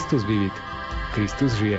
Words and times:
Kristus 0.00 0.24
vivit. 0.24 0.56
Kristus 1.12 1.52
žije. 1.60 1.76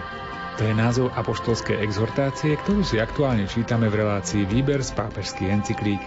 To 0.62 0.62
je 0.62 0.78
názov 0.78 1.10
apoštolskej 1.18 1.82
exhortácie, 1.82 2.54
ktorú 2.54 2.86
si 2.86 3.02
aktuálne 3.02 3.50
čítame 3.50 3.90
v 3.90 4.06
relácii 4.06 4.46
Výber 4.46 4.86
z 4.86 4.94
pápežských 4.94 5.50
encyklík. 5.50 5.98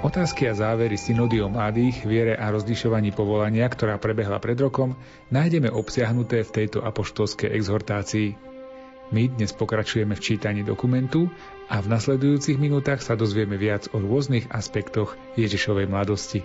Otázky 0.00 0.48
a 0.48 0.56
závery 0.56 0.96
synody 0.96 1.44
o 1.44 1.52
mladých, 1.52 2.08
viere 2.08 2.32
a 2.40 2.48
rozlišovaní 2.48 3.12
povolania, 3.12 3.68
ktorá 3.68 4.00
prebehla 4.00 4.40
pred 4.40 4.56
rokom, 4.56 4.96
nájdeme 5.28 5.68
obsiahnuté 5.68 6.48
v 6.48 6.64
tejto 6.64 6.80
apoštolskej 6.80 7.52
exhortácii. 7.52 8.40
My 9.12 9.28
dnes 9.28 9.52
pokračujeme 9.52 10.16
v 10.16 10.24
čítaní 10.24 10.64
dokumentu 10.64 11.28
a 11.68 11.76
v 11.84 11.92
nasledujúcich 11.92 12.56
minútach 12.56 13.04
sa 13.04 13.20
dozvieme 13.20 13.60
viac 13.60 13.92
o 13.92 14.00
rôznych 14.00 14.48
aspektoch 14.48 15.12
Ježišovej 15.36 15.92
mladosti. 15.92 16.40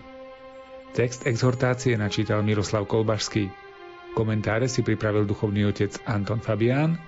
Text 0.91 1.23
exhortácie 1.23 1.95
načítal 1.95 2.43
Miroslav 2.43 2.83
Kolbašský. 2.83 3.68
Komentáre 4.17 4.67
si 4.67 4.81
pripravil 4.83 5.25
duchovný 5.25 5.69
otec 5.69 5.95
Anton 6.05 6.41
Fabián 6.43 6.99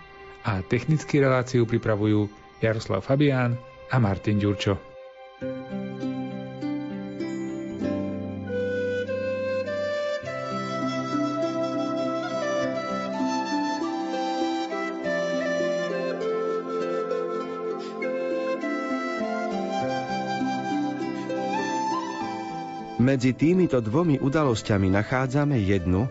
a 0.45 0.61
technický 0.65 1.21
reláciu 1.21 1.69
pripravujú 1.69 2.29
Jaroslav 2.61 3.05
Fabián 3.05 3.57
a 3.91 3.97
Martin 3.99 4.39
Ďurčo. 4.39 4.91
Medzi 23.01 23.33
týmito 23.33 23.81
dvomi 23.81 24.21
udalosťami 24.21 24.93
nachádzame 24.93 25.57
jednu, 25.65 26.05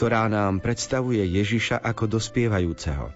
ktorá 0.00 0.32
nám 0.32 0.64
predstavuje 0.64 1.20
Ježiša 1.20 1.76
ako 1.84 2.16
dospievajúceho. 2.16 3.12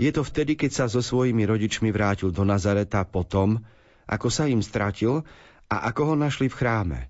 Je 0.00 0.08
to 0.08 0.24
vtedy, 0.24 0.56
keď 0.56 0.70
sa 0.72 0.84
so 0.88 1.04
svojimi 1.04 1.44
rodičmi 1.44 1.92
vrátil 1.92 2.32
do 2.32 2.40
Nazareta 2.40 3.04
potom, 3.04 3.60
ako 4.08 4.32
sa 4.32 4.48
im 4.48 4.64
stratil 4.64 5.20
a 5.68 5.76
ako 5.92 6.00
ho 6.08 6.14
našli 6.16 6.48
v 6.48 6.56
chráme. 6.56 7.00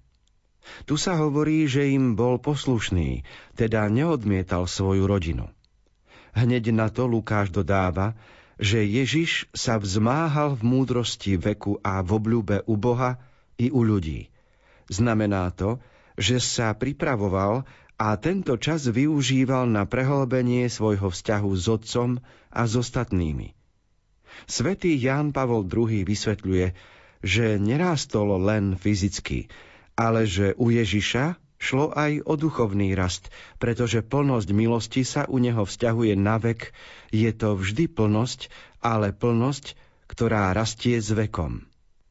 Tu 0.90 0.98
sa 0.98 1.14
hovorí, 1.22 1.70
že 1.70 1.86
im 1.86 2.18
bol 2.18 2.42
poslušný, 2.42 3.22
teda 3.54 3.86
neodmietal 3.86 4.66
svoju 4.66 5.06
rodinu. 5.06 5.46
Hneď 6.34 6.74
na 6.74 6.90
to 6.90 7.06
Lukáš 7.06 7.54
dodáva, 7.54 8.18
že 8.58 8.82
Ježiš 8.82 9.46
sa 9.54 9.78
vzmáhal 9.78 10.58
v 10.58 10.66
múdrosti 10.66 11.38
veku 11.38 11.78
a 11.86 12.02
v 12.02 12.10
obľúbe 12.18 12.66
u 12.66 12.74
Boha 12.74 13.22
i 13.54 13.70
u 13.70 13.86
ľudí. 13.86 14.34
Znamená 14.90 15.46
to, 15.54 15.78
že 16.20 16.36
sa 16.36 16.76
pripravoval 16.76 17.64
a 17.96 18.16
tento 18.20 18.60
čas 18.60 18.84
využíval 18.84 19.64
na 19.64 19.88
prehlbenie 19.88 20.68
svojho 20.68 21.08
vzťahu 21.08 21.50
s 21.56 21.64
otcom 21.68 22.20
a 22.52 22.62
s 22.68 22.76
ostatnými. 22.76 23.56
Svetý 24.44 24.96
Ján 25.00 25.32
Pavol 25.32 25.64
II 25.64 26.04
vysvetľuje, 26.04 26.76
že 27.20 27.56
nerástol 27.56 28.40
len 28.40 28.76
fyzicky, 28.76 29.48
ale 29.96 30.24
že 30.28 30.56
u 30.56 30.72
Ježiša 30.72 31.36
šlo 31.60 31.92
aj 31.92 32.24
o 32.24 32.34
duchovný 32.40 32.96
rast, 32.96 33.28
pretože 33.60 34.00
plnosť 34.00 34.48
milosti 34.56 35.04
sa 35.04 35.28
u 35.28 35.36
neho 35.36 35.68
vzťahuje 35.68 36.16
na 36.16 36.40
vek, 36.40 36.72
je 37.12 37.28
to 37.36 37.56
vždy 37.56 37.84
plnosť, 37.92 38.48
ale 38.80 39.12
plnosť, 39.12 39.76
ktorá 40.08 40.56
rastie 40.56 40.96
s 41.00 41.12
vekom. 41.12 41.69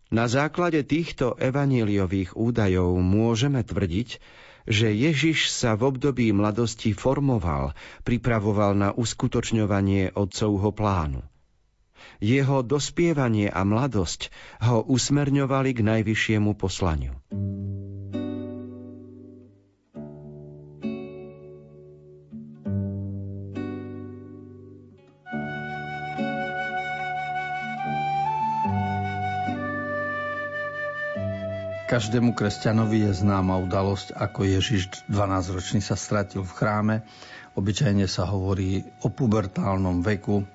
Na 0.09 0.25
základe 0.25 0.81
týchto 0.81 1.37
evaníliových 1.37 2.33
údajov 2.33 2.97
môžeme 2.97 3.61
tvrdiť, 3.61 4.17
že 4.65 4.89
Ježiš 4.89 5.53
sa 5.53 5.77
v 5.77 5.93
období 5.93 6.33
mladosti 6.33 6.97
formoval, 6.97 7.77
pripravoval 8.01 8.73
na 8.73 8.89
uskutočňovanie 8.93 10.17
otcovho 10.17 10.73
plánu. 10.73 11.21
Jeho 12.17 12.65
dospievanie 12.65 13.53
a 13.53 13.61
mladosť 13.61 14.33
ho 14.65 14.81
usmerňovali 14.81 15.77
k 15.77 15.81
najvyššiemu 15.85 16.51
poslaniu. 16.57 17.13
Každému 31.89 32.37
kresťanovi 32.37 33.09
je 33.09 33.25
známa 33.25 33.57
udalosť, 33.65 34.13
ako 34.13 34.45
Ježiš 34.45 35.09
12-ročný 35.09 35.81
sa 35.81 35.97
stratil 35.97 36.45
v 36.45 36.53
chráme. 36.53 36.95
Obyčajne 37.57 38.05
sa 38.05 38.29
hovorí 38.29 38.85
o 39.01 39.09
pubertálnom 39.09 40.05
veku. 40.05 40.45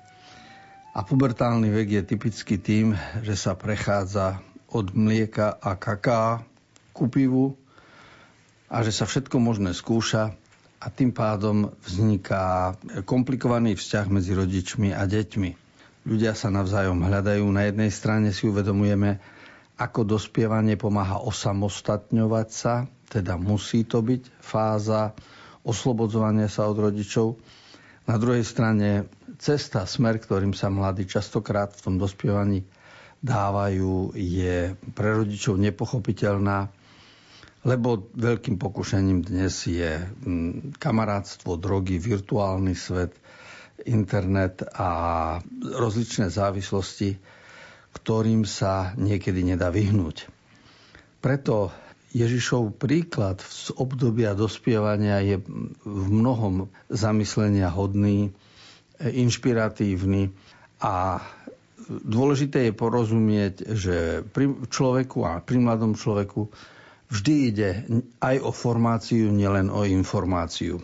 A 0.95 1.03
pubertálny 1.03 1.67
vek 1.75 1.87
je 1.91 2.01
typický 2.07 2.55
tým, 2.55 2.95
že 3.19 3.35
sa 3.35 3.51
prechádza 3.51 4.39
od 4.71 4.95
mlieka 4.95 5.59
a 5.59 5.75
kaká 5.75 6.39
ku 6.95 7.11
pivu 7.11 7.59
a 8.71 8.79
že 8.87 8.95
sa 8.95 9.03
všetko 9.03 9.35
možné 9.35 9.75
skúša 9.75 10.31
a 10.79 10.87
tým 10.87 11.11
pádom 11.11 11.75
vzniká 11.83 12.79
komplikovaný 13.03 13.75
vzťah 13.75 14.07
medzi 14.07 14.31
rodičmi 14.39 14.95
a 14.95 15.03
deťmi. 15.03 15.51
Ľudia 16.07 16.31
sa 16.31 16.47
navzájom 16.47 17.03
hľadajú. 17.03 17.43
Na 17.51 17.67
jednej 17.67 17.91
strane 17.91 18.31
si 18.31 18.47
uvedomujeme, 18.47 19.19
ako 19.75 20.07
dospievanie 20.07 20.79
pomáha 20.79 21.19
osamostatňovať 21.19 22.47
sa, 22.51 22.87
teda 23.11 23.35
musí 23.35 23.83
to 23.83 23.99
byť 23.99 24.39
fáza 24.39 25.11
oslobodzovania 25.65 26.47
sa 26.47 26.69
od 26.69 26.77
rodičov. 26.79 27.35
Na 28.05 28.15
druhej 28.21 28.45
strane 28.45 29.09
cesta, 29.41 29.83
smer, 29.83 30.21
ktorým 30.21 30.53
sa 30.53 30.69
mladí 30.69 31.09
častokrát 31.09 31.73
v 31.73 31.83
tom 31.83 31.95
dospievaní 31.97 32.63
dávajú, 33.19 34.13
je 34.13 34.77
pre 34.93 35.09
rodičov 35.17 35.57
nepochopiteľná, 35.57 36.69
lebo 37.65 38.13
veľkým 38.13 38.61
pokušením 38.61 39.25
dnes 39.25 39.65
je 39.65 40.05
mm, 40.05 40.77
kamarátstvo, 40.77 41.57
drogy, 41.57 41.97
virtuálny 41.97 42.77
svet, 42.77 43.17
internet 43.89 44.61
a 44.77 44.89
rozličné 45.73 46.29
závislosti, 46.29 47.17
ktorým 47.95 48.43
sa 48.43 48.91
niekedy 48.99 49.41
nedá 49.41 49.71
vyhnúť. 49.71 50.27
Preto 51.23 51.71
Ježišov 52.15 52.79
príklad 52.79 53.43
z 53.43 53.75
obdobia 53.75 54.31
dospievania 54.31 55.19
je 55.19 55.39
v 55.83 56.05
mnohom 56.07 56.71
zamyslenia 56.87 57.67
hodný, 57.67 58.31
inšpiratívny 59.03 60.31
a 60.79 61.19
dôležité 61.89 62.71
je 62.71 62.73
porozumieť, 62.73 63.53
že 63.75 64.23
pri 64.31 64.53
človeku 64.71 65.27
a 65.27 65.43
pri 65.43 65.57
mladom 65.59 65.99
človeku 65.99 66.47
vždy 67.11 67.33
ide 67.51 67.69
aj 68.23 68.35
o 68.39 68.51
formáciu, 68.55 69.27
nielen 69.35 69.67
o 69.67 69.83
informáciu. 69.83 70.79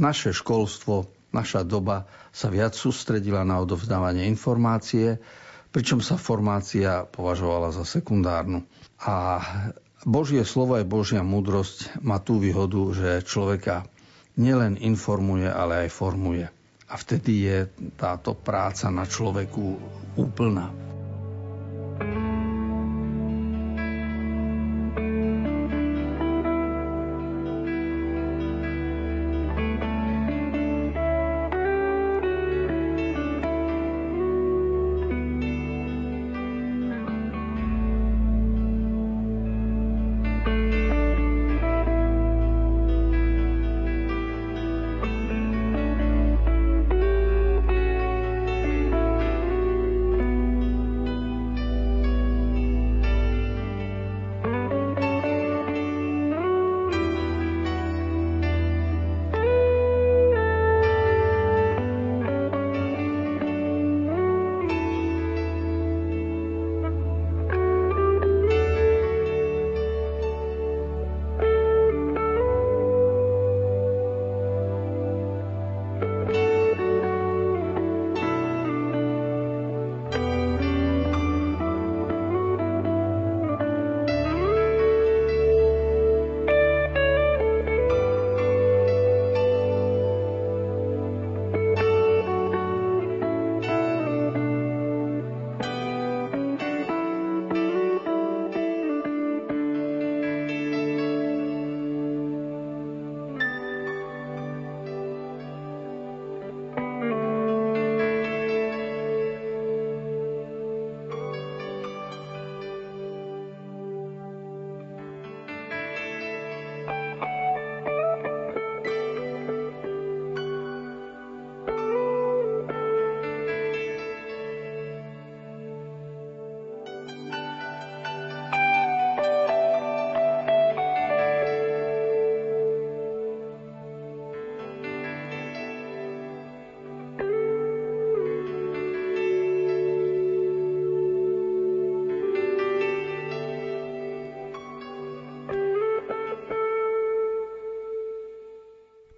Naše 0.00 0.32
školstvo, 0.32 1.12
naša 1.30 1.60
doba 1.62 2.08
sa 2.32 2.48
viac 2.48 2.72
sústredila 2.72 3.44
na 3.44 3.60
odovzdávanie 3.60 4.24
informácie, 4.26 5.20
pričom 5.70 6.02
sa 6.02 6.18
formácia 6.18 7.06
považovala 7.06 7.70
za 7.70 7.86
sekundárnu. 7.86 8.66
A 9.00 9.40
Božie 10.02 10.42
slovo 10.42 10.76
aj 10.76 10.86
Božia 10.88 11.22
múdrosť 11.22 12.02
má 12.02 12.18
tú 12.18 12.42
výhodu, 12.42 12.80
že 12.92 13.24
človeka 13.24 13.86
nielen 14.40 14.80
informuje, 14.80 15.46
ale 15.46 15.86
aj 15.86 15.90
formuje. 15.92 16.46
A 16.90 16.94
vtedy 16.98 17.46
je 17.46 17.58
táto 17.94 18.34
práca 18.34 18.90
na 18.90 19.06
človeku 19.06 19.78
úplná. 20.18 20.89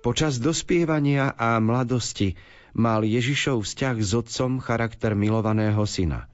Počas 0.03 0.43
dospievania 0.43 1.31
a 1.39 1.63
mladosti 1.63 2.35
mal 2.75 3.07
Ježišov 3.07 3.63
vzťah 3.63 3.97
s 4.03 4.11
otcom 4.19 4.59
charakter 4.59 5.15
milovaného 5.15 5.79
syna. 5.87 6.27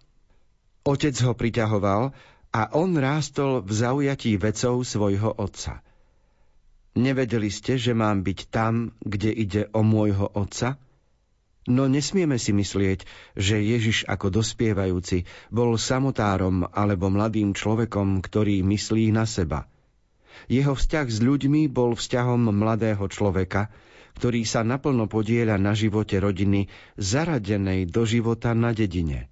Otec 0.88 1.12
ho 1.20 1.36
priťahoval 1.36 2.16
a 2.48 2.62
on 2.72 2.96
rástol 2.96 3.60
v 3.60 3.70
zaujatí 3.76 4.40
vecov 4.40 4.80
svojho 4.88 5.36
otca. 5.36 5.84
Nevedeli 6.96 7.52
ste, 7.52 7.76
že 7.76 7.92
mám 7.92 8.24
byť 8.24 8.38
tam, 8.48 8.96
kde 9.04 9.36
ide 9.36 9.62
o 9.76 9.84
môjho 9.84 10.32
otca? 10.32 10.80
No 11.68 11.84
nesmieme 11.84 12.40
si 12.40 12.56
myslieť, 12.56 13.04
že 13.36 13.60
Ježiš 13.60 14.08
ako 14.08 14.32
dospievajúci 14.32 15.28
bol 15.52 15.76
samotárom 15.76 16.64
alebo 16.72 17.12
mladým 17.12 17.52
človekom, 17.52 18.24
ktorý 18.24 18.64
myslí 18.64 19.12
na 19.12 19.28
seba. 19.28 19.68
Jeho 20.46 20.78
vzťah 20.78 21.06
s 21.10 21.18
ľuďmi 21.18 21.66
bol 21.66 21.98
vzťahom 21.98 22.54
mladého 22.54 23.02
človeka, 23.10 23.74
ktorý 24.22 24.46
sa 24.46 24.62
naplno 24.62 25.10
podieľa 25.10 25.58
na 25.58 25.74
živote 25.74 26.22
rodiny, 26.22 26.70
zaradenej 26.94 27.90
do 27.90 28.06
života 28.06 28.54
na 28.54 28.70
dedine. 28.70 29.26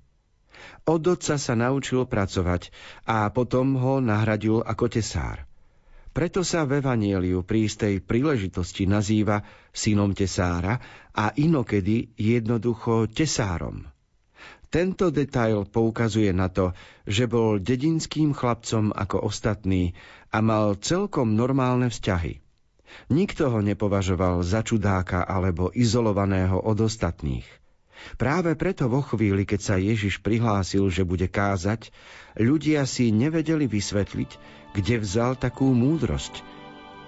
Od 0.86 1.02
otca 1.02 1.38
sa 1.38 1.54
naučil 1.54 2.06
pracovať 2.06 2.70
a 3.06 3.30
potom 3.30 3.78
ho 3.78 4.02
nahradil 4.02 4.62
ako 4.62 4.86
tesár. 4.86 5.46
Preto 6.14 6.40
sa 6.46 6.64
v 6.64 6.80
Evanieliu 6.80 7.44
pri 7.44 7.68
istej 7.68 8.00
príležitosti 8.00 8.88
nazýva 8.88 9.44
synom 9.74 10.16
tesára 10.16 10.80
a 11.12 11.34
inokedy 11.36 12.14
jednoducho 12.16 13.10
tesárom. 13.10 13.84
Tento 14.68 15.14
detail 15.14 15.64
poukazuje 15.64 16.34
na 16.34 16.50
to, 16.50 16.74
že 17.06 17.30
bol 17.30 17.62
dedinským 17.62 18.34
chlapcom 18.34 18.90
ako 18.92 19.30
ostatní 19.30 19.94
a 20.34 20.42
mal 20.42 20.74
celkom 20.76 21.38
normálne 21.38 21.88
vzťahy. 21.88 22.42
Nikto 23.10 23.50
ho 23.50 23.60
nepovažoval 23.62 24.42
za 24.42 24.66
čudáka 24.66 25.22
alebo 25.22 25.70
izolovaného 25.74 26.60
od 26.60 26.78
ostatných– 26.82 27.46
Práve 28.20 28.54
preto 28.54 28.86
vo 28.86 29.00
chvíli, 29.00 29.48
keď 29.48 29.60
sa 29.60 29.76
Ježiš 29.80 30.20
prihlásil, 30.20 30.86
že 30.92 31.02
bude 31.02 31.26
kázať, 31.26 31.90
ľudia 32.36 32.84
si 32.84 33.10
nevedeli 33.10 33.66
vysvetliť, 33.66 34.30
kde 34.76 34.94
vzal 35.00 35.34
takú 35.40 35.72
múdrosť. 35.72 36.44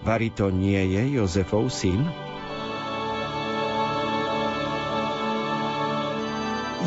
Vary 0.03 0.33
to 0.33 0.49
nie 0.49 0.81
je 0.97 1.21
Jozefov 1.21 1.69
syn? 1.69 2.03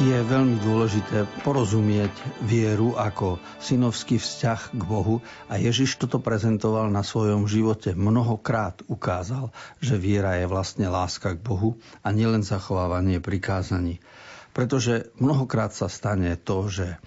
Je 0.02 0.18
veľmi 0.18 0.58
dôležité 0.66 1.30
porozumieť 1.46 2.10
vieru 2.42 2.98
ako 2.98 3.38
synovský 3.62 4.18
vzťah 4.18 4.74
k 4.74 4.82
Bohu 4.82 5.22
a 5.46 5.62
Ježiš 5.62 6.02
toto 6.02 6.18
prezentoval 6.18 6.90
na 6.90 7.06
svojom 7.06 7.46
živote. 7.46 7.94
Mnohokrát 7.94 8.82
ukázal, 8.90 9.54
že 9.78 10.02
viera 10.02 10.42
je 10.42 10.50
vlastne 10.50 10.90
láska 10.90 11.38
k 11.38 11.46
Bohu 11.46 11.78
a 12.02 12.10
nielen 12.10 12.42
zachovávanie 12.42 13.22
prikázaní. 13.22 14.02
Pretože 14.58 15.14
mnohokrát 15.22 15.70
sa 15.70 15.86
stane 15.86 16.34
to, 16.34 16.66
že 16.66 16.98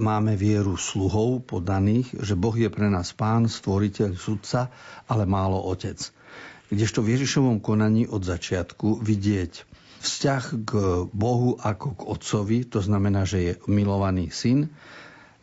máme 0.00 0.32
vieru 0.32 0.80
sluhov 0.80 1.44
podaných, 1.44 2.16
že 2.16 2.32
Boh 2.32 2.56
je 2.56 2.72
pre 2.72 2.88
nás 2.88 3.12
pán, 3.12 3.44
stvoriteľ, 3.44 4.16
sudca, 4.16 4.72
ale 5.04 5.28
málo 5.28 5.60
otec. 5.68 6.00
Kdežto 6.72 7.04
v 7.04 7.12
Ježišovom 7.12 7.60
konaní 7.60 8.08
od 8.08 8.24
začiatku 8.24 9.04
vidieť 9.04 9.68
vzťah 9.98 10.42
k 10.62 10.72
Bohu 11.10 11.58
ako 11.58 11.88
k 11.94 12.00
Otcovi, 12.06 12.58
to 12.66 12.82
znamená, 12.82 13.26
že 13.26 13.38
je 13.42 13.52
milovaný 13.66 14.30
syn, 14.30 14.70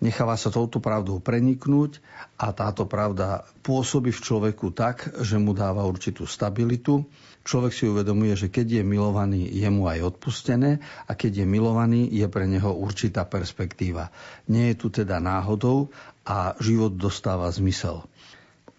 necháva 0.03 0.35
sa 0.35 0.51
touto 0.51 0.83
pravdou 0.83 1.23
preniknúť 1.23 2.03
a 2.35 2.51
táto 2.51 2.83
pravda 2.85 3.47
pôsobí 3.63 4.11
v 4.11 4.23
človeku 4.23 4.75
tak, 4.75 5.07
že 5.23 5.39
mu 5.39 5.55
dáva 5.55 5.87
určitú 5.87 6.27
stabilitu. 6.27 7.07
Človek 7.45 7.71
si 7.71 7.85
uvedomuje, 7.85 8.33
že 8.33 8.49
keď 8.49 8.81
je 8.81 8.83
milovaný, 8.83 9.45
je 9.45 9.69
mu 9.69 9.85
aj 9.85 10.17
odpustené 10.17 10.81
a 11.05 11.11
keď 11.13 11.41
je 11.41 11.45
milovaný, 11.45 12.09
je 12.09 12.25
pre 12.25 12.49
neho 12.49 12.73
určitá 12.73 13.23
perspektíva. 13.23 14.09
Nie 14.49 14.73
je 14.73 14.79
tu 14.81 14.87
teda 14.89 15.21
náhodou 15.21 15.93
a 16.25 16.57
život 16.57 16.97
dostáva 16.97 17.47
zmysel. 17.53 18.01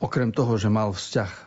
Okrem 0.03 0.35
toho, 0.35 0.59
že 0.61 0.69
mal 0.69 0.93
vzťah 0.93 1.46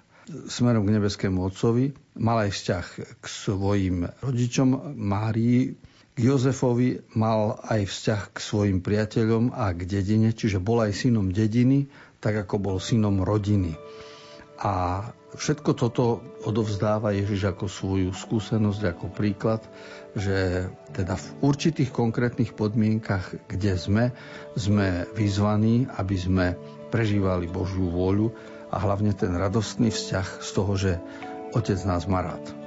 smerom 0.50 0.86
k 0.86 0.93
nebeskému 0.98 1.41
Otcovi, 1.41 1.91
mal 2.21 2.45
aj 2.45 2.51
vzťah 2.53 2.86
k 3.19 3.25
svojim 3.25 4.05
rodičom 4.21 4.95
Márii, 4.98 5.74
k 6.13 6.17
Jozefovi 6.19 7.15
mal 7.15 7.63
aj 7.63 7.88
vzťah 7.88 8.21
k 8.36 8.38
svojim 8.38 8.77
priateľom 8.83 9.55
a 9.55 9.71
k 9.71 9.88
dedine, 9.88 10.36
čiže 10.36 10.59
bol 10.59 10.83
aj 10.83 10.91
synom 10.91 11.31
dediny, 11.31 11.88
tak 12.19 12.36
ako 12.43 12.59
bol 12.59 12.77
synom 12.83 13.24
rodiny. 13.24 13.79
A 14.59 15.07
všetko 15.39 15.71
toto 15.79 16.19
odovzdáva 16.43 17.15
Ježiš 17.15 17.55
ako 17.55 17.65
svoju 17.71 18.09
skúsenosť, 18.12 18.81
ako 18.91 19.05
príklad, 19.15 19.63
že 20.12 20.67
teda 20.91 21.15
v 21.15 21.27
určitých 21.39 21.95
konkrétnych 21.95 22.51
podmienkach, 22.51 23.48
kde 23.48 23.79
sme, 23.79 24.05
sme 24.59 25.07
vyzvaní, 25.15 25.88
aby 25.95 26.15
sme 26.19 26.45
prežívali 26.91 27.48
Božiu 27.48 27.88
vôľu 27.88 28.36
a 28.69 28.77
hlavne 28.77 29.13
ten 29.17 29.33
radostný 29.33 29.89
vzťah 29.89 30.27
z 30.41 30.49
toho, 30.53 30.73
že 30.77 30.91
Otec 31.57 31.81
nás 31.85 32.05
má 32.05 32.21
rád. 32.21 32.58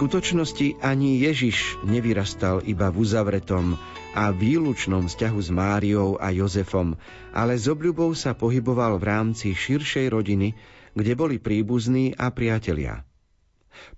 Skutočnosti 0.00 0.80
ani 0.80 1.20
Ježiš 1.20 1.84
nevyrastal 1.84 2.64
iba 2.64 2.88
v 2.88 3.04
uzavretom 3.04 3.76
a 4.16 4.32
výlučnom 4.32 5.04
vzťahu 5.04 5.40
s 5.44 5.52
Máriou 5.52 6.16
a 6.16 6.32
Jozefom, 6.32 6.96
ale 7.36 7.60
s 7.60 7.68
obľubou 7.68 8.16
sa 8.16 8.32
pohyboval 8.32 8.96
v 8.96 9.04
rámci 9.04 9.52
širšej 9.52 10.08
rodiny, 10.08 10.56
kde 10.96 11.12
boli 11.12 11.36
príbuzní 11.36 12.16
a 12.16 12.32
priatelia. 12.32 13.04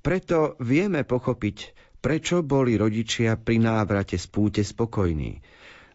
Preto 0.03 0.59
vieme 0.59 1.07
pochopiť, 1.07 1.71
prečo 2.03 2.43
boli 2.43 2.75
rodičia 2.75 3.39
pri 3.39 3.63
návrate 3.63 4.19
z 4.19 4.27
púte 4.27 4.67
spokojní. 4.67 5.39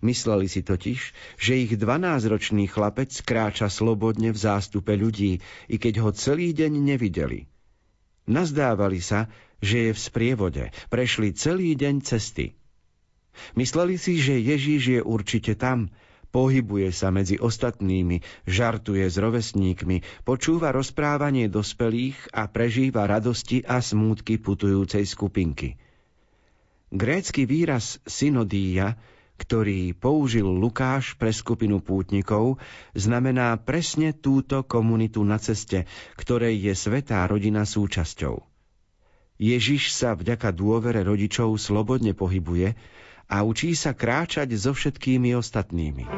Mysleli 0.08 0.48
si 0.48 0.64
totiž, 0.64 1.36
že 1.36 1.68
ich 1.68 1.76
12-ročný 1.76 2.72
chlapec 2.72 3.12
kráča 3.28 3.68
slobodne 3.68 4.32
v 4.32 4.40
zástupe 4.40 4.96
ľudí, 4.96 5.44
i 5.68 5.76
keď 5.76 6.00
ho 6.00 6.16
celý 6.16 6.56
deň 6.56 6.96
nevideli. 6.96 7.52
Nazdávali 8.28 9.00
sa, 9.00 9.32
že 9.64 9.90
je 9.90 9.92
v 9.94 10.00
sprievode, 10.00 10.64
prešli 10.92 11.34
celý 11.34 11.74
deň 11.74 11.96
cesty. 12.06 12.58
Mysleli 13.54 14.02
si, 14.02 14.18
že 14.18 14.42
Ježíš 14.42 14.84
je 14.98 15.02
určite 15.02 15.54
tam, 15.54 15.94
pohybuje 16.34 16.90
sa 16.90 17.14
medzi 17.14 17.38
ostatnými, 17.38 18.26
žartuje 18.50 19.06
s 19.06 19.18
rovesníkmi, 19.18 20.26
počúva 20.26 20.74
rozprávanie 20.74 21.48
dospelých 21.48 22.34
a 22.34 22.50
prežíva 22.50 23.06
radosti 23.06 23.62
a 23.62 23.82
smútky 23.82 24.42
putujúcej 24.42 25.06
skupinky. 25.06 25.78
Grécky 26.90 27.46
výraz 27.46 28.02
synodíja 28.08 28.98
ktorý 29.38 29.94
použil 29.94 30.50
Lukáš 30.50 31.14
pre 31.14 31.30
skupinu 31.30 31.78
pútnikov, 31.78 32.58
znamená 32.98 33.54
presne 33.62 34.12
túto 34.12 34.66
komunitu 34.66 35.22
na 35.22 35.38
ceste, 35.38 35.86
ktorej 36.18 36.58
je 36.58 36.74
svetá 36.74 37.22
rodina 37.30 37.64
súčasťou. 37.64 38.57
Ježiš 39.38 39.94
sa 39.94 40.18
vďaka 40.18 40.50
dôvere 40.50 41.06
rodičov 41.06 41.62
slobodne 41.62 42.18
pohybuje 42.18 42.74
a 43.30 43.46
učí 43.46 43.78
sa 43.78 43.94
kráčať 43.94 44.50
so 44.58 44.74
všetkými 44.74 45.38
ostatnými. 45.38 46.10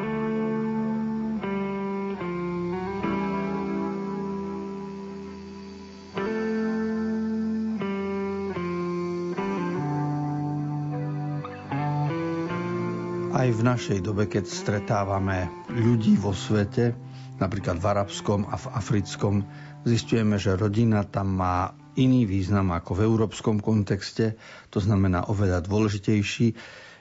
Aj 13.35 13.47
v 13.51 13.61
našej 13.63 13.99
dobe, 13.99 14.31
keď 14.31 14.47
stretávame 14.47 15.51
ľudí 15.67 16.15
vo 16.15 16.31
svete, 16.31 16.95
napríklad 17.39 17.83
v 17.83 17.85
arabskom 17.87 18.47
a 18.47 18.55
v 18.55 18.65
africkom, 18.79 19.43
zistujeme, 19.83 20.39
že 20.39 20.55
rodina 20.55 21.03
tam 21.03 21.35
má 21.35 21.75
iný 21.99 22.23
význam 22.23 22.71
ako 22.71 22.95
v 22.95 23.03
európskom 23.03 23.59
kontexte, 23.59 24.39
to 24.67 24.79
znamená 24.79 25.27
oveľa 25.27 25.59
dôležitejší, 25.61 26.47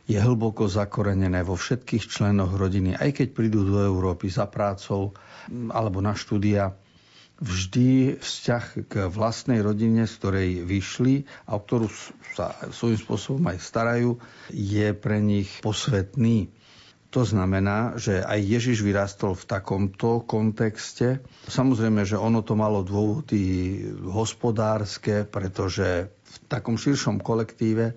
je 0.05 0.17
hlboko 0.17 0.67
zakorenené 0.67 1.45
vo 1.45 1.55
všetkých 1.55 2.09
členoch 2.09 2.50
rodiny, 2.50 2.97
aj 2.97 3.11
keď 3.14 3.26
prídu 3.31 3.62
do 3.62 3.78
Európy 3.78 4.26
za 4.26 4.49
prácou 4.49 5.12
alebo 5.69 6.00
na 6.00 6.17
štúdia 6.17 6.73
vždy 7.38 8.19
vzťah 8.19 8.64
k 8.88 9.07
vlastnej 9.07 9.62
rodine, 9.62 10.05
z 10.05 10.14
ktorej 10.17 10.49
vyšli 10.64 11.14
a 11.47 11.55
o 11.55 11.62
ktorú 11.62 11.87
sa 12.35 12.57
svojím 12.69 12.99
spôsobom 12.99 13.45
aj 13.47 13.59
starajú, 13.61 14.11
je 14.50 14.90
pre 14.90 15.23
nich 15.23 15.47
posvetný. 15.61 16.50
To 17.09 17.25
znamená, 17.25 17.97
že 17.97 18.21
aj 18.21 18.37
Ježiš 18.37 18.85
vyrastol 18.85 19.33
v 19.33 19.49
takomto 19.49 20.21
kontexte. 20.29 21.25
Samozrejme, 21.49 22.05
že 22.05 22.21
ono 22.21 22.45
to 22.45 22.53
malo 22.53 22.85
dôvody 22.85 23.81
hospodárske, 24.05 25.25
pretože 25.25 26.12
v 26.12 26.37
takom 26.53 26.77
širšom 26.77 27.25
kolektíve 27.25 27.97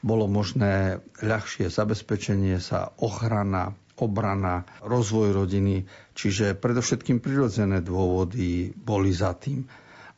bolo 0.00 0.24
možné 0.24 0.96
ľahšie 1.20 1.68
zabezpečenie 1.68 2.56
sa, 2.56 2.88
ochrana, 2.96 3.76
obrana, 4.00 4.64
rozvoj 4.80 5.36
rodiny, 5.36 5.84
čiže 6.14 6.56
predovšetkým 6.56 7.20
prirodzené 7.20 7.84
dôvody 7.84 8.72
boli 8.72 9.12
za 9.12 9.36
tým. 9.36 9.66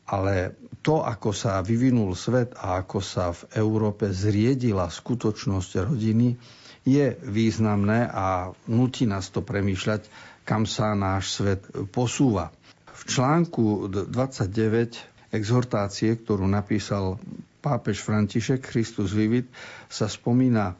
Ale 0.07 0.55
to, 0.79 1.03
ako 1.03 1.31
sa 1.31 1.59
vyvinul 1.59 2.15
svet 2.15 2.55
a 2.55 2.79
ako 2.79 2.99
sa 2.99 3.35
v 3.35 3.59
Európe 3.59 4.07
zriedila 4.07 4.87
skutočnosť 4.87 5.71
rodiny, 5.83 6.35
je 6.81 7.13
významné 7.21 8.09
a 8.09 8.49
nutí 8.65 9.05
nás 9.05 9.29
to 9.29 9.45
premýšľať, 9.45 10.09
kam 10.45 10.65
sa 10.65 10.97
náš 10.97 11.37
svet 11.37 11.61
posúva. 11.93 12.49
V 12.91 13.01
článku 13.05 13.89
29 14.09 15.33
exhortácie, 15.33 16.17
ktorú 16.17 16.45
napísal 16.49 17.21
pápež 17.61 18.01
František 18.01 18.65
Christus 18.65 19.13
Vivit, 19.13 19.47
sa 19.87 20.09
spomína 20.09 20.73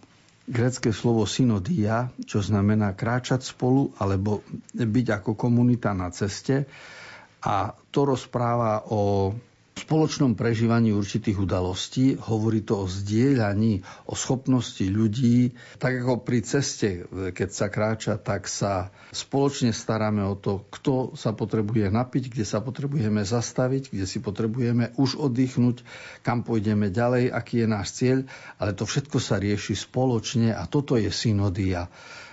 grecké 0.49 0.89
slovo 0.89 1.23
synodia, 1.29 2.09
čo 2.25 2.41
znamená 2.41 2.97
kráčať 2.97 3.45
spolu 3.45 3.93
alebo 4.01 4.41
byť 4.73 5.07
ako 5.21 5.37
komunita 5.37 5.93
na 5.93 6.09
ceste. 6.09 6.65
A 7.41 7.73
to 7.89 8.05
rozpráva 8.05 8.85
o 8.89 9.33
spoločnom 9.81 10.37
prežívaní 10.37 10.93
určitých 10.93 11.41
udalostí, 11.41 12.13
hovorí 12.15 12.61
to 12.61 12.85
o 12.85 12.85
zdieľaní, 12.85 13.81
o 14.05 14.13
schopnosti 14.13 14.85
ľudí. 14.85 15.57
Tak 15.81 16.05
ako 16.05 16.21
pri 16.21 16.39
ceste, 16.45 17.09
keď 17.09 17.49
sa 17.49 17.67
kráča, 17.73 18.13
tak 18.21 18.45
sa 18.45 18.93
spoločne 19.09 19.73
staráme 19.73 20.21
o 20.23 20.37
to, 20.37 20.69
kto 20.69 21.17
sa 21.17 21.33
potrebuje 21.33 21.89
napiť, 21.89 22.29
kde 22.29 22.45
sa 22.45 22.61
potrebujeme 22.61 23.25
zastaviť, 23.25 23.89
kde 23.89 24.05
si 24.05 24.21
potrebujeme 24.21 24.93
už 25.01 25.17
oddychnúť, 25.17 25.81
kam 26.21 26.45
pôjdeme 26.45 26.93
ďalej, 26.93 27.33
aký 27.33 27.65
je 27.65 27.67
náš 27.67 27.87
cieľ, 27.97 28.23
ale 28.61 28.77
to 28.77 28.85
všetko 28.85 29.17
sa 29.17 29.41
rieši 29.41 29.73
spoločne 29.73 30.53
a 30.53 30.63
toto 30.69 30.95
je 30.95 31.09
synodia. 31.09 31.89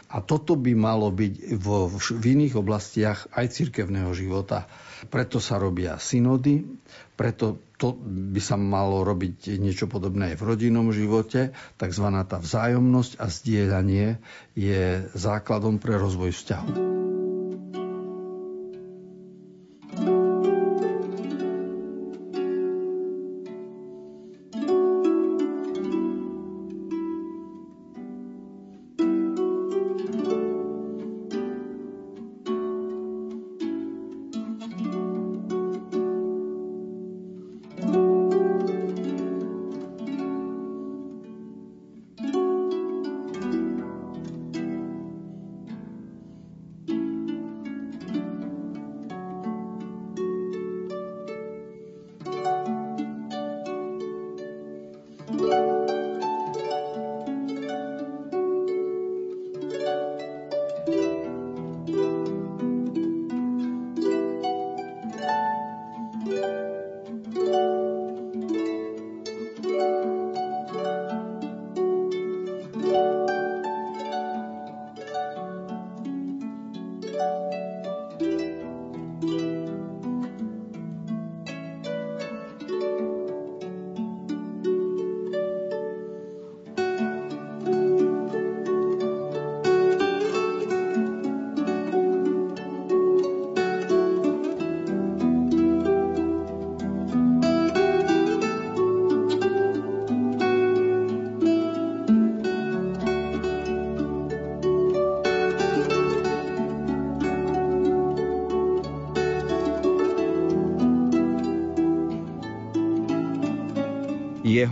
A 0.09 0.25
toto 0.25 0.57
by 0.57 0.73
malo 0.73 1.13
byť 1.13 1.61
vo, 1.61 1.89
v 1.93 2.25
iných 2.25 2.57
oblastiach 2.57 3.29
aj 3.37 3.53
cirkevného 3.53 4.09
života. 4.17 4.65
Preto 5.13 5.37
sa 5.37 5.61
robia 5.61 6.01
synody, 6.01 6.65
preto 7.13 7.61
to 7.79 7.95
by 8.03 8.43
sa 8.43 8.59
malo 8.59 9.07
robiť 9.07 9.61
niečo 9.61 9.87
podobné 9.87 10.35
aj 10.35 10.43
v 10.43 10.47
rodinnom 10.49 10.91
živote. 10.91 11.55
Takzvaná 11.79 12.27
tá 12.27 12.43
vzájomnosť 12.43 13.21
a 13.21 13.27
zdieľanie 13.31 14.19
je 14.59 15.07
základom 15.15 15.79
pre 15.79 15.95
rozvoj 15.95 16.35
vzťahu. 16.35 16.88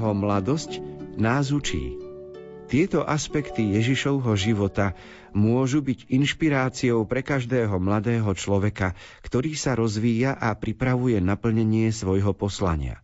Jeho 0.06 0.22
mladosť 0.22 0.78
nás 1.18 1.50
učí. 1.50 1.98
Tieto 2.70 3.02
aspekty 3.02 3.74
Ježišovho 3.74 4.38
života 4.38 4.94
môžu 5.34 5.82
byť 5.82 6.06
inšpiráciou 6.06 7.02
pre 7.10 7.26
každého 7.26 7.74
mladého 7.82 8.30
človeka, 8.38 8.94
ktorý 9.26 9.58
sa 9.58 9.74
rozvíja 9.74 10.38
a 10.38 10.54
pripravuje 10.54 11.18
naplnenie 11.18 11.90
svojho 11.90 12.38
poslania. 12.38 13.02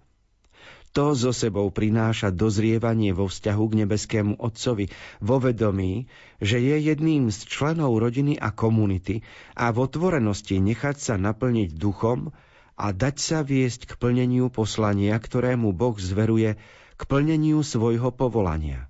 To 0.94 1.18
zo 1.18 1.34
sebou 1.34 1.74
prináša 1.74 2.30
dozrievanie 2.30 3.10
vo 3.10 3.26
vzťahu 3.26 3.64
k 3.66 3.78
nebeskému 3.82 4.38
Otcovi, 4.38 4.86
vo 5.18 5.42
vedomí, 5.42 6.06
že 6.38 6.62
je 6.62 6.86
jedným 6.86 7.34
z 7.34 7.50
členov 7.50 7.98
rodiny 7.98 8.38
a 8.38 8.54
komunity 8.54 9.26
a 9.58 9.74
v 9.74 9.90
otvorenosti 9.90 10.62
nechať 10.62 11.02
sa 11.02 11.14
naplniť 11.18 11.74
duchom 11.74 12.30
a 12.78 12.94
dať 12.94 13.16
sa 13.18 13.38
viesť 13.42 13.90
k 13.90 13.92
plneniu 13.98 14.54
poslania, 14.54 15.18
ktorému 15.18 15.74
Boh 15.74 15.94
zveruje, 15.98 16.56
k 17.02 17.10
plneniu 17.10 17.66
svojho 17.66 18.14
povolania. 18.14 18.86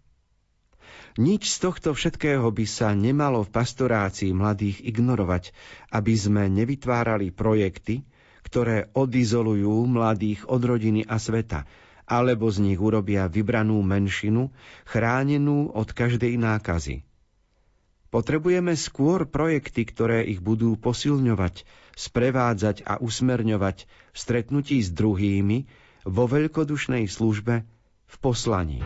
Nič 1.16 1.48
z 1.48 1.64
tohto 1.64 1.96
všetkého 1.96 2.44
by 2.52 2.64
sa 2.68 2.92
nemalo 2.92 3.40
v 3.40 3.52
pastorácii 3.56 4.36
mladých 4.36 4.84
ignorovať, 4.84 5.56
aby 5.88 6.12
sme 6.12 6.52
nevytvárali 6.52 7.32
projekty, 7.32 8.04
ktoré 8.44 8.92
odizolujú 8.92 9.88
mladých 9.88 10.44
od 10.44 10.60
rodiny 10.60 11.08
a 11.08 11.16
sveta, 11.16 11.64
alebo 12.04 12.52
z 12.52 12.60
nich 12.68 12.76
urobia 12.76 13.32
vybranú 13.32 13.80
menšinu, 13.80 14.52
chránenú 14.84 15.72
od 15.72 15.88
každej 15.88 16.36
nákazy. 16.36 17.08
Potrebujeme 18.12 18.76
skôr 18.76 19.24
projekty, 19.24 19.88
ktoré 19.88 20.28
ich 20.28 20.44
budú 20.44 20.76
posilňovať, 20.76 21.64
sprevádzať 21.96 22.84
a 22.84 23.00
usmerňovať 23.00 23.88
v 23.88 24.16
stretnutí 24.16 24.84
s 24.84 24.92
druhými, 24.92 25.64
vo 26.04 26.28
veľkodušnej 26.28 27.08
službe, 27.08 27.64
v 28.12 28.16
poslaní. 28.20 28.80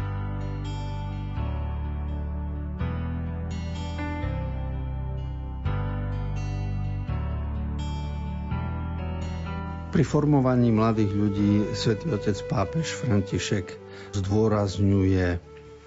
Pri 9.90 10.04
formovaní 10.04 10.70
mladých 10.76 11.12
ľudí 11.16 11.52
svätý 11.72 12.12
otec 12.12 12.36
pápež 12.52 12.84
František 13.00 13.80
zdôrazňuje 14.12 15.40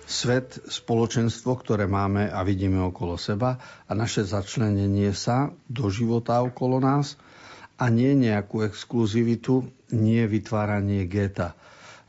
svet, 0.10 0.58
spoločenstvo, 0.65 1.54
ktoré 1.62 1.86
máme 1.86 2.25
a 2.25 2.41
vidíme 2.41 2.82
okolo 2.82 3.21
seba 3.21 3.62
a 3.86 3.91
naše 3.93 4.25
začlenenie 4.25 5.13
sa 5.13 5.54
do 5.69 5.93
života 5.93 6.41
okolo 6.41 6.82
nás 6.82 7.21
a 7.78 7.93
nie 7.93 8.17
nejakú 8.17 8.65
exkluzivitu, 8.65 9.69
nie 9.93 10.25
vytváranie 10.25 11.06
geta. 11.06 11.54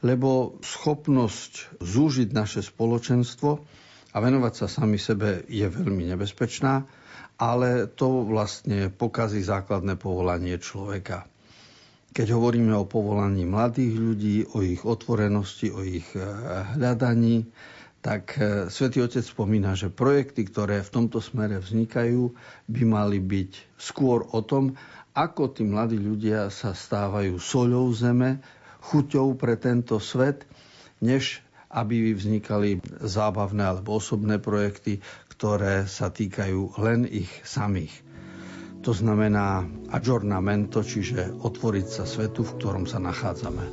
Lebo 0.01 0.57
schopnosť 0.65 1.77
zúžiť 1.79 2.33
naše 2.33 2.65
spoločenstvo 2.65 3.51
a 4.11 4.17
venovať 4.19 4.53
sa 4.57 4.67
sami 4.67 4.97
sebe 4.97 5.45
je 5.47 5.67
veľmi 5.69 6.09
nebezpečná, 6.11 6.89
ale 7.41 7.89
to 7.89 8.25
vlastne 8.25 8.93
pokazí 8.93 9.41
základné 9.41 9.97
povolanie 9.97 10.57
človeka. 10.61 11.25
Keď 12.11 12.27
hovoríme 12.35 12.75
o 12.75 12.91
povolaní 12.91 13.47
mladých 13.47 13.95
ľudí, 13.95 14.37
o 14.51 14.67
ich 14.67 14.83
otvorenosti, 14.83 15.71
o 15.71 15.81
ich 15.87 16.11
eh, 16.13 16.27
hľadaní, 16.75 17.47
tak 18.03 18.35
eh, 18.37 18.67
Svetý 18.67 19.07
Otec 19.07 19.23
spomína, 19.23 19.79
že 19.79 19.95
projekty, 19.95 20.49
ktoré 20.51 20.83
v 20.83 20.91
tomto 20.91 21.23
smere 21.23 21.63
vznikajú, 21.63 22.35
by 22.67 22.83
mali 22.83 23.23
byť 23.23 23.79
skôr 23.79 24.27
o 24.27 24.43
tom, 24.43 24.75
ako 25.15 25.55
tí 25.55 25.63
mladí 25.63 26.03
ľudia 26.03 26.51
sa 26.51 26.75
stávajú 26.75 27.39
soľou 27.39 27.95
zeme, 27.95 28.43
chuťou 28.81 29.37
pre 29.37 29.57
tento 29.61 30.01
svet, 30.01 30.45
než 31.01 31.41
aby 31.71 32.11
vznikali 32.11 32.83
zábavné 32.99 33.63
alebo 33.63 34.03
osobné 34.03 34.43
projekty, 34.43 34.99
ktoré 35.31 35.87
sa 35.87 36.11
týkajú 36.11 36.83
len 36.83 37.07
ich 37.07 37.31
samých. 37.47 37.95
To 38.81 38.97
znamená 38.97 39.69
aggiornamento, 39.93 40.81
čiže 40.81 41.31
otvoriť 41.37 41.87
sa 41.87 42.05
svetu, 42.09 42.43
v 42.43 42.55
ktorom 42.59 42.85
sa 42.89 42.97
nachádzame. 42.99 43.65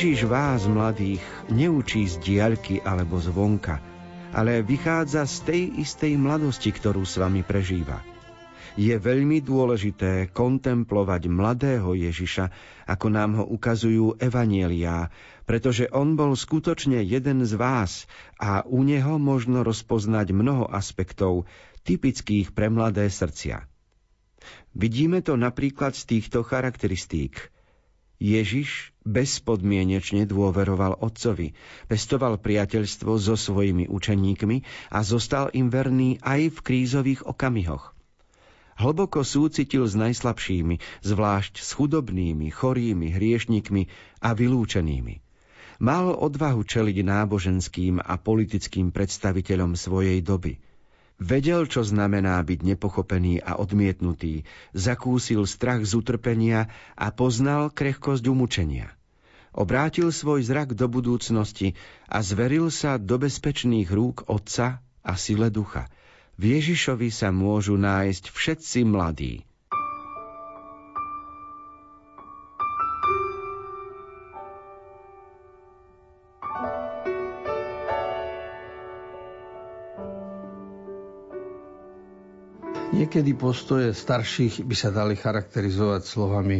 Ježiš 0.00 0.32
vás, 0.32 0.64
mladých, 0.64 1.20
neučí 1.52 2.08
z 2.08 2.16
diaľky 2.24 2.80
alebo 2.80 3.20
zvonka, 3.20 3.84
ale 4.32 4.64
vychádza 4.64 5.28
z 5.28 5.36
tej 5.44 5.62
istej 5.76 6.16
mladosti, 6.16 6.72
ktorú 6.72 7.04
s 7.04 7.20
vami 7.20 7.44
prežíva. 7.44 8.00
Je 8.80 8.96
veľmi 8.96 9.44
dôležité 9.44 10.32
kontemplovať 10.32 11.28
mladého 11.28 11.92
Ježiša, 11.92 12.48
ako 12.88 13.06
nám 13.12 13.30
ho 13.36 13.44
ukazujú 13.44 14.16
evanieliá, 14.16 15.12
pretože 15.44 15.84
on 15.92 16.16
bol 16.16 16.32
skutočne 16.32 17.04
jeden 17.04 17.44
z 17.44 17.60
vás 17.60 18.08
a 18.40 18.64
u 18.64 18.80
neho 18.80 19.20
možno 19.20 19.60
rozpoznať 19.68 20.32
mnoho 20.32 20.64
aspektov, 20.72 21.44
typických 21.84 22.56
pre 22.56 22.72
mladé 22.72 23.04
srdcia. 23.12 23.68
Vidíme 24.72 25.20
to 25.20 25.36
napríklad 25.36 25.92
z 25.92 26.08
týchto 26.08 26.40
charakteristík– 26.40 27.36
Ježiš 28.20 28.92
bezpodmienečne 29.08 30.28
dôveroval 30.28 31.00
Otcovi, 31.00 31.56
pestoval 31.88 32.36
priateľstvo 32.36 33.16
so 33.16 33.32
svojimi 33.32 33.88
učeníkmi 33.88 34.56
a 34.92 35.00
zostal 35.00 35.48
im 35.56 35.72
verný 35.72 36.20
aj 36.20 36.52
v 36.52 36.58
krízových 36.60 37.24
okamihoch. 37.24 37.96
Hlboko 38.76 39.24
súcitil 39.24 39.88
s 39.88 39.96
najslabšími, 39.96 41.04
zvlášť 41.04 41.64
s 41.64 41.68
chudobnými, 41.76 42.48
chorými, 42.48 43.12
hriešnikmi 43.12 43.88
a 44.24 44.36
vylúčenými. 44.36 45.20
Mal 45.80 46.12
odvahu 46.12 46.60
čeliť 46.60 46.96
náboženským 47.00 48.04
a 48.04 48.20
politickým 48.20 48.92
predstaviteľom 48.92 49.80
svojej 49.80 50.20
doby. 50.20 50.60
Vedel, 51.20 51.68
čo 51.68 51.84
znamená 51.84 52.40
byť 52.40 52.64
nepochopený 52.64 53.44
a 53.44 53.60
odmietnutý, 53.60 54.48
zakúsil 54.72 55.44
strach 55.44 55.84
z 55.84 56.00
utrpenia 56.00 56.72
a 56.96 57.12
poznal 57.12 57.68
krehkosť 57.68 58.24
umúčenia. 58.26 58.90
Obrátil 59.52 60.08
svoj 60.10 60.42
zrak 60.48 60.72
do 60.72 60.88
budúcnosti 60.88 61.76
a 62.08 62.24
zveril 62.24 62.72
sa 62.72 62.96
do 62.96 63.20
bezpečných 63.20 63.92
rúk 63.92 64.24
Otca 64.32 64.80
a 65.04 65.12
sile 65.14 65.52
ducha– 65.52 65.86
v 66.40 66.56
Ježišovi 66.56 67.12
sa 67.12 67.28
môžu 67.28 67.76
nájsť 67.76 68.32
všetci 68.32 68.88
mladí. 68.88 69.44
Niekedy 83.00 83.32
postoje 83.32 83.96
starších 83.96 84.60
by 84.60 84.76
sa 84.76 84.92
dali 84.92 85.16
charakterizovať 85.16 86.02
slovami 86.04 86.58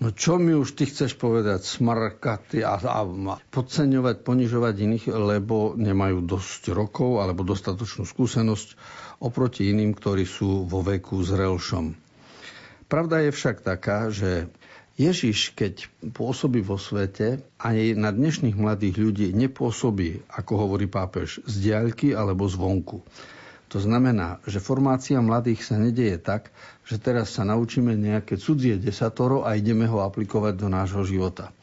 No 0.00 0.16
čo 0.16 0.40
mi 0.40 0.56
už 0.56 0.80
ty 0.80 0.88
chceš 0.88 1.12
povedať, 1.20 1.60
smrkaty 1.60 2.64
a, 2.64 2.80
a, 2.80 3.04
a 3.04 3.36
podceňovať, 3.52 4.24
ponižovať 4.24 4.74
iných, 4.88 5.04
lebo 5.12 5.76
nemajú 5.76 6.24
dosť 6.24 6.72
rokov 6.72 7.20
alebo 7.20 7.44
dostatočnú 7.44 8.08
skúsenosť 8.08 8.80
oproti 9.20 9.68
iným, 9.68 9.92
ktorí 9.92 10.24
sú 10.24 10.64
vo 10.64 10.80
veku 10.80 11.20
zrelšom. 11.20 11.92
Pravda 12.88 13.28
je 13.28 13.30
však 13.36 13.60
taká, 13.60 14.08
že 14.08 14.48
Ježiš, 14.96 15.52
keď 15.52 15.84
pôsobí 16.16 16.64
vo 16.64 16.80
svete, 16.80 17.44
aj 17.60 17.76
na 17.92 18.08
dnešných 18.08 18.56
mladých 18.56 18.96
ľudí 18.96 19.28
nepôsobí, 19.36 20.24
ako 20.32 20.52
hovorí 20.64 20.88
pápež, 20.88 21.44
z 21.44 21.54
diaľky 21.60 22.16
alebo 22.16 22.48
zvonku. 22.48 23.04
To 23.70 23.78
znamená, 23.78 24.42
že 24.50 24.58
formácia 24.58 25.22
mladých 25.22 25.62
sa 25.62 25.78
nedieje 25.78 26.18
tak, 26.18 26.50
že 26.82 26.98
teraz 26.98 27.30
sa 27.38 27.46
naučíme 27.46 27.94
nejaké 27.94 28.34
cudzie 28.34 28.74
desatoro 28.74 29.46
a 29.46 29.54
ideme 29.54 29.86
ho 29.86 30.02
aplikovať 30.02 30.58
do 30.58 30.66
nášho 30.66 31.06
života. 31.06 31.54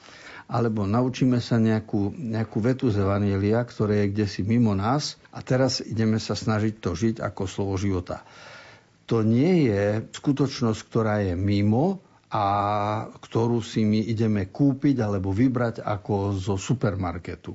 Alebo 0.48 0.88
naučíme 0.88 1.44
sa 1.44 1.60
nejakú, 1.60 2.16
nejakú 2.16 2.64
vetu 2.64 2.88
z 2.88 3.04
Evanielia, 3.04 3.60
ktoré 3.68 4.08
je 4.08 4.12
kde 4.16 4.26
si 4.32 4.42
mimo 4.48 4.72
nás 4.72 5.20
a 5.36 5.44
teraz 5.44 5.84
ideme 5.84 6.16
sa 6.24 6.40
snažiť 6.40 6.80
to 6.80 6.96
žiť 6.96 7.16
ako 7.20 7.44
slovo 7.44 7.76
života. 7.76 8.24
To 9.12 9.20
nie 9.20 9.68
je 9.68 10.08
skutočnosť, 10.08 10.80
ktorá 10.88 11.28
je 11.28 11.36
mimo 11.36 12.00
a 12.32 12.48
ktorú 13.20 13.60
si 13.60 13.84
my 13.84 14.08
ideme 14.08 14.48
kúpiť 14.48 15.04
alebo 15.04 15.36
vybrať 15.36 15.84
ako 15.84 16.40
zo 16.40 16.56
supermarketu. 16.56 17.52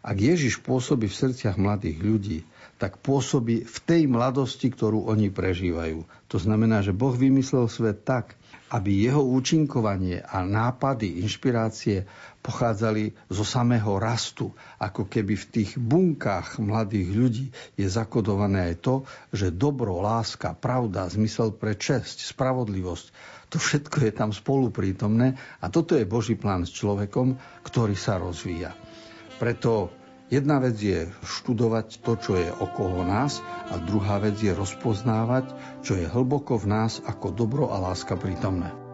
Ak 0.00 0.16
Ježiš 0.16 0.64
pôsobí 0.64 1.04
v 1.12 1.18
srdciach 1.20 1.60
mladých 1.60 2.00
ľudí, 2.00 2.38
tak 2.78 3.02
pôsobí 3.02 3.66
v 3.66 3.78
tej 3.82 4.06
mladosti, 4.06 4.70
ktorú 4.70 5.10
oni 5.10 5.34
prežívajú. 5.34 6.06
To 6.30 6.38
znamená, 6.38 6.80
že 6.80 6.94
Boh 6.94 7.12
vymyslel 7.12 7.66
svet 7.66 8.06
tak, 8.06 8.38
aby 8.68 9.08
jeho 9.08 9.24
účinkovanie 9.24 10.20
a 10.22 10.44
nápady, 10.44 11.24
inšpirácie 11.24 12.04
pochádzali 12.44 13.16
zo 13.32 13.42
samého 13.42 13.96
rastu. 13.96 14.52
Ako 14.76 15.08
keby 15.08 15.34
v 15.34 15.48
tých 15.48 15.70
bunkách 15.80 16.60
mladých 16.60 17.08
ľudí 17.10 17.46
je 17.80 17.88
zakodované 17.88 18.72
aj 18.72 18.74
to, 18.84 18.94
že 19.32 19.56
dobro, 19.56 19.98
láska, 20.04 20.52
pravda, 20.52 21.08
zmysel 21.08 21.56
pre 21.56 21.74
česť, 21.74 22.28
spravodlivosť, 22.28 23.06
to 23.48 23.56
všetko 23.56 24.04
je 24.04 24.12
tam 24.12 24.30
spoluprítomné 24.36 25.40
a 25.64 25.72
toto 25.72 25.96
je 25.96 26.04
Boží 26.04 26.36
plán 26.36 26.68
s 26.68 26.76
človekom, 26.76 27.40
ktorý 27.64 27.96
sa 27.96 28.20
rozvíja. 28.20 28.76
Preto 29.40 29.97
Jedna 30.28 30.60
vec 30.60 30.76
je 30.76 31.08
študovať 31.24 32.04
to, 32.04 32.12
čo 32.20 32.32
je 32.36 32.52
okolo 32.52 33.00
nás 33.00 33.40
a 33.72 33.80
druhá 33.80 34.20
vec 34.20 34.36
je 34.36 34.52
rozpoznávať, 34.52 35.56
čo 35.80 35.96
je 35.96 36.04
hlboko 36.04 36.60
v 36.60 36.68
nás 36.68 37.00
ako 37.00 37.32
dobro 37.32 37.72
a 37.72 37.80
láska 37.80 38.12
prítomné. 38.12 38.87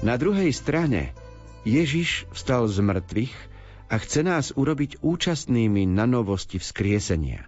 Na 0.00 0.16
druhej 0.16 0.48
strane 0.56 1.12
Ježiš 1.68 2.24
vstal 2.32 2.64
z 2.72 2.80
mŕtvych 2.80 3.36
a 3.92 4.00
chce 4.00 4.24
nás 4.24 4.48
urobiť 4.56 5.04
účastnými 5.04 5.84
na 5.84 6.08
novosti 6.08 6.56
vzkriesenia. 6.56 7.44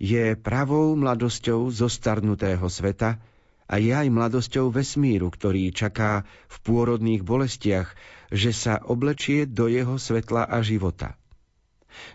Je 0.00 0.32
pravou 0.32 0.96
mladosťou 0.96 1.68
zostarnutého 1.68 2.64
sveta 2.72 3.20
a 3.68 3.74
je 3.76 3.92
aj 3.92 4.08
mladosťou 4.08 4.72
vesmíru, 4.72 5.28
ktorý 5.28 5.76
čaká 5.76 6.24
v 6.48 6.56
pôrodných 6.64 7.20
bolestiach, 7.20 7.92
že 8.32 8.56
sa 8.56 8.80
oblečie 8.80 9.44
do 9.44 9.68
jeho 9.68 10.00
svetla 10.00 10.48
a 10.48 10.64
života. 10.64 11.20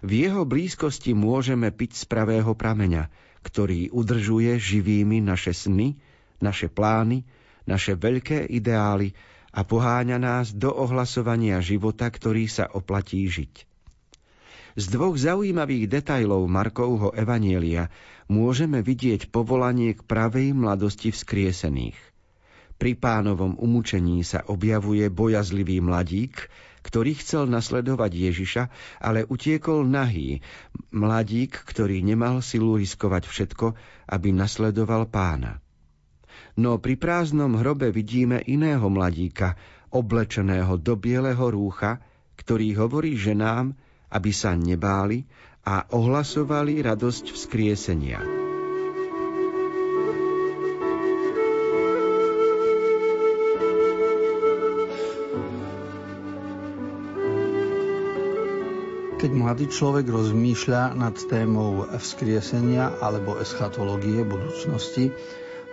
V 0.01 0.25
jeho 0.25 0.49
blízkosti 0.49 1.13
môžeme 1.13 1.69
piť 1.69 1.93
z 1.93 2.03
pravého 2.10 2.58
prameňa, 2.58 3.13
ktorý 3.45 3.93
udržuje 3.93 4.58
živými 4.58 5.21
naše 5.21 5.53
sny, 5.53 5.93
naše 6.41 6.73
plány, 6.73 7.21
naše 7.69 7.93
veľké 7.93 8.49
ideály 8.49 9.13
a 9.60 9.67
poháňa 9.67 10.24
nás 10.24 10.56
do 10.56 10.72
ohlasovania 10.72 11.60
života, 11.60 12.08
ktorý 12.08 12.48
sa 12.48 12.72
oplatí 12.72 13.28
žiť. 13.28 13.67
Z 14.80 14.86
dvoch 14.88 15.19
zaujímavých 15.19 15.91
detajlov 15.91 16.48
Markovho 16.48 17.12
Evanielia 17.12 17.91
môžeme 18.32 18.80
vidieť 18.80 19.28
povolanie 19.28 20.00
k 20.00 20.08
pravej 20.08 20.56
mladosti 20.56 21.12
vzkriesených. 21.12 22.00
Pri 22.80 22.95
pánovom 22.95 23.60
umúčení 23.60 24.24
sa 24.24 24.48
objavuje 24.48 25.12
bojazlivý 25.12 25.84
mladík, 25.84 26.48
ktorý 26.80 27.19
chcel 27.19 27.52
nasledovať 27.52 28.12
Ježiša, 28.15 28.63
ale 29.04 29.28
utiekol 29.28 29.84
nahý, 29.84 30.39
mladík, 30.95 31.52
ktorý 31.67 32.00
nemal 32.00 32.39
silu 32.39 32.80
riskovať 32.80 33.28
všetko, 33.28 33.76
aby 34.08 34.32
nasledoval 34.32 35.12
pána 35.12 35.60
no 36.60 36.78
pri 36.78 36.95
prázdnom 36.99 37.58
hrobe 37.60 37.89
vidíme 37.89 38.43
iného 38.45 38.86
mladíka, 38.88 39.56
oblečeného 39.89 40.78
do 40.78 40.93
bieleho 40.93 41.49
rúcha, 41.49 42.02
ktorý 42.38 42.78
hovorí 42.78 43.17
ženám, 43.17 43.73
aby 44.10 44.32
sa 44.34 44.54
nebáli 44.58 45.25
a 45.65 45.86
ohlasovali 45.91 46.82
radosť 46.82 47.25
vzkriesenia. 47.36 48.21
Keď 59.19 59.36
mladý 59.36 59.67
človek 59.67 60.08
rozmýšľa 60.08 60.95
nad 60.95 61.12
témou 61.28 61.84
vzkriesenia 61.91 63.04
alebo 63.04 63.36
eschatológie 63.36 64.23
budúcnosti, 64.23 65.12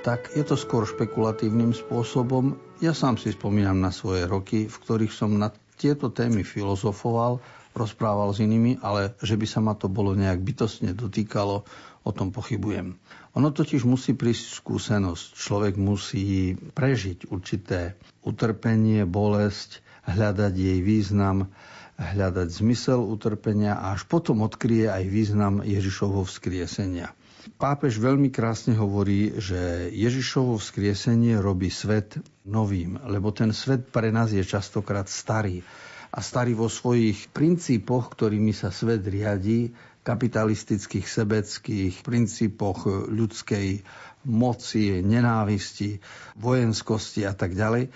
tak 0.07 0.31
je 0.39 0.47
to 0.47 0.55
skôr 0.55 0.87
špekulatívnym 0.87 1.75
spôsobom. 1.75 2.55
Ja 2.79 2.95
sám 2.95 3.19
si 3.19 3.35
spomínam 3.35 3.83
na 3.83 3.91
svoje 3.91 4.23
roky, 4.31 4.71
v 4.71 4.77
ktorých 4.87 5.11
som 5.11 5.35
na 5.35 5.51
tieto 5.75 6.15
témy 6.15 6.47
filozofoval, 6.47 7.43
rozprával 7.75 8.31
s 8.31 8.39
inými, 8.39 8.79
ale 8.87 9.19
že 9.19 9.35
by 9.35 9.47
sa 9.51 9.59
ma 9.59 9.75
to 9.75 9.91
bolo 9.91 10.15
nejak 10.15 10.39
bytostne 10.47 10.95
dotýkalo, 10.95 11.67
o 12.07 12.15
tom 12.15 12.31
pochybujem. 12.31 12.95
Ono 13.35 13.51
totiž 13.51 13.83
musí 13.83 14.15
prísť 14.15 14.63
skúsenosť. 14.63 15.35
Človek 15.35 15.75
musí 15.75 16.55
prežiť 16.55 17.27
určité 17.35 17.99
utrpenie, 18.23 19.03
bolesť, 19.03 19.83
hľadať 20.07 20.55
jej 20.55 20.79
význam, 20.87 21.51
hľadať 21.99 22.49
zmysel 22.63 23.03
utrpenia 23.03 23.75
a 23.75 23.99
až 23.99 24.07
potom 24.07 24.47
odkrie 24.47 24.87
aj 24.87 25.03
význam 25.11 25.67
Ježišovho 25.67 26.23
vzkriesenia. 26.23 27.11
Pápež 27.47 28.03
veľmi 28.03 28.35
krásne 28.35 28.75
hovorí, 28.75 29.39
že 29.39 29.87
Ježišovo 29.95 30.59
vzkriesenie 30.59 31.39
robí 31.39 31.71
svet 31.71 32.19
novým, 32.43 32.99
lebo 33.07 33.31
ten 33.31 33.55
svet 33.55 33.87
pre 33.95 34.11
nás 34.11 34.35
je 34.35 34.43
častokrát 34.43 35.07
starý. 35.07 35.63
A 36.11 36.19
starý 36.19 36.59
vo 36.59 36.67
svojich 36.67 37.31
princípoch, 37.31 38.11
ktorými 38.11 38.51
sa 38.51 38.75
svet 38.75 39.07
riadí, 39.07 39.71
kapitalistických, 40.03 41.07
sebeckých 41.07 41.95
princípoch 42.03 43.11
ľudskej 43.11 43.83
moci, 44.27 45.03
nenávisti, 45.03 45.99
vojenskosti 46.39 47.27
a 47.27 47.35
tak 47.35 47.55
ďalej 47.55 47.91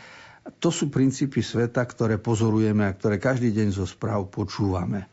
to 0.59 0.73
sú 0.73 0.89
princípy 0.89 1.45
sveta, 1.45 1.85
ktoré 1.85 2.17
pozorujeme 2.17 2.89
a 2.89 2.97
ktoré 2.97 3.21
každý 3.21 3.53
deň 3.53 3.69
zo 3.77 3.87
správ 3.87 4.33
počúvame. 4.33 5.07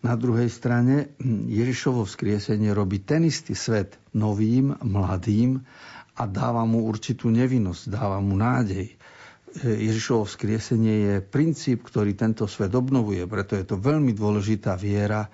Na 0.00 0.16
druhej 0.16 0.48
strane 0.48 1.12
Ježišovo 1.48 2.08
vzkriesenie 2.08 2.72
robí 2.72 3.04
ten 3.04 3.28
istý 3.28 3.52
svet 3.52 4.00
novým, 4.16 4.72
mladým 4.80 5.60
a 6.16 6.24
dáva 6.24 6.64
mu 6.64 6.88
určitú 6.88 7.28
nevinnosť, 7.28 7.92
dáva 7.92 8.16
mu 8.24 8.32
nádej. 8.32 8.96
Ježišovo 9.60 10.24
vzkriesenie 10.24 10.94
je 11.04 11.14
princíp, 11.20 11.84
ktorý 11.84 12.16
tento 12.16 12.46
svet 12.48 12.72
obnovuje, 12.72 13.26
preto 13.26 13.58
je 13.58 13.66
to 13.66 13.76
veľmi 13.76 14.14
dôležitá 14.14 14.78
viera, 14.78 15.28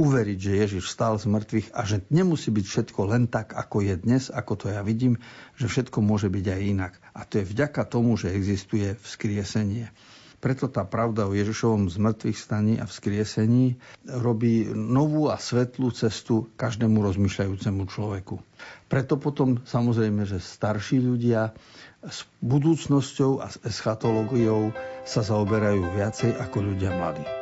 uveriť, 0.00 0.38
že 0.38 0.60
Ježiš 0.64 0.84
stal 0.88 1.20
z 1.20 1.28
mŕtvych 1.28 1.68
a 1.76 1.80
že 1.84 2.00
nemusí 2.08 2.48
byť 2.48 2.64
všetko 2.64 3.00
len 3.12 3.28
tak, 3.28 3.52
ako 3.52 3.84
je 3.84 3.94
dnes, 4.00 4.32
ako 4.32 4.52
to 4.56 4.66
ja 4.72 4.80
vidím, 4.80 5.20
že 5.60 5.68
všetko 5.68 6.00
môže 6.00 6.32
byť 6.32 6.46
aj 6.48 6.60
inak. 6.64 6.92
A 7.12 7.28
to 7.28 7.42
je 7.42 7.48
vďaka 7.48 7.84
tomu, 7.84 8.16
že 8.16 8.32
existuje 8.32 8.96
vzkriesenie. 9.04 9.92
Preto 10.42 10.66
tá 10.66 10.82
pravda 10.82 11.30
o 11.30 11.38
Ježišovom 11.38 11.86
zmrtvých 11.86 12.34
staní 12.34 12.74
a 12.82 12.90
vzkriesení 12.90 13.78
robí 14.10 14.66
novú 14.74 15.30
a 15.30 15.38
svetlú 15.38 15.94
cestu 15.94 16.50
každému 16.58 16.98
rozmýšľajúcemu 16.98 17.82
človeku. 17.86 18.42
Preto 18.90 19.22
potom 19.22 19.62
samozrejme, 19.62 20.26
že 20.26 20.42
starší 20.42 20.98
ľudia 20.98 21.54
s 22.02 22.26
budúcnosťou 22.42 23.38
a 23.38 23.54
s 23.54 23.62
eschatológiou 23.62 24.74
sa 25.06 25.22
zaoberajú 25.22 25.94
viacej 25.94 26.34
ako 26.34 26.74
ľudia 26.74 26.90
mladí. 26.90 27.41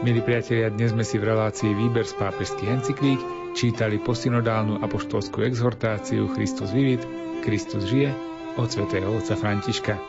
Milí 0.00 0.24
priatelia, 0.24 0.72
dnes 0.72 0.96
sme 0.96 1.04
si 1.04 1.20
v 1.20 1.28
relácii 1.28 1.76
Výber 1.76 2.08
z 2.08 2.16
pápežských 2.16 2.72
encyklík 2.72 3.20
čítali 3.52 4.00
posynodálnu 4.00 4.80
apoštolskú 4.80 5.44
exhortáciu 5.44 6.24
Christus 6.32 6.72
vivit, 6.72 7.04
Kristus 7.44 7.84
žije 7.84 8.08
od 8.56 8.72
svätého 8.72 9.12
otca 9.12 9.36
Františka. 9.36 10.00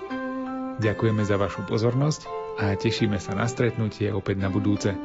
Ďakujeme 0.79 1.27
za 1.27 1.35
vašu 1.35 1.67
pozornosť 1.67 2.23
a 2.63 2.71
tešíme 2.79 3.19
sa 3.19 3.35
na 3.35 3.51
stretnutie 3.51 4.15
opäť 4.15 4.39
na 4.39 4.47
budúce. 4.47 4.95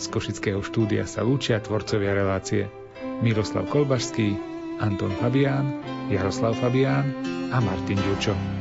Z 0.00 0.04
Košického 0.08 0.64
štúdia 0.64 1.04
sa 1.04 1.20
lúčia 1.20 1.60
tvorcovia 1.60 2.16
relácie 2.16 2.72
Miroslav 3.20 3.68
Kolbašský, 3.68 4.32
Anton 4.80 5.12
Fabián, 5.20 5.76
Jaroslav 6.08 6.56
Fabián 6.56 7.04
a 7.52 7.60
Martin 7.60 8.00
Ďurčo. 8.00 8.55